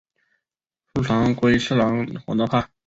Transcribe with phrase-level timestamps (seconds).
[0.95, 2.67] 濑长龟次郎我那霸。